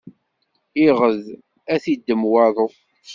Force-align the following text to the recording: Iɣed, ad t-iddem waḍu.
Iɣed, 0.87 1.23
ad 1.73 1.79
t-iddem 1.83 2.21
waḍu. 2.31 2.67